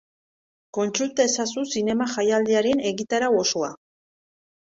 Kontsulta 0.77 1.25
ezazu 1.29 1.65
zinema 1.75 2.07
jaialdiaren 2.13 2.83
egitarau 2.93 3.31
osoa. 3.43 3.69